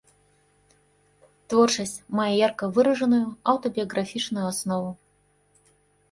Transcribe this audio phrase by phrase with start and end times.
[1.53, 3.19] Творчасць мае ярка выражаную
[3.53, 4.89] аўтабіяграфічную аснову.